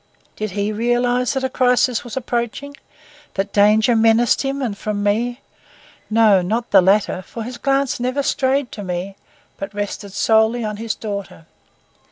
[0.35, 2.75] Did he realize that a crisis was approaching,
[3.35, 5.41] that danger menaced him, and from me?
[6.09, 9.15] No, not the latter, for his glance never strayed to me,
[9.57, 11.45] but rested solely on his daughter.